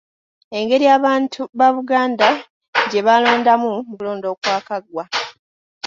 [0.57, 2.27] Engeri abantu ba Buganda
[2.89, 5.03] gye baalondamu mu kulonda okwakagwa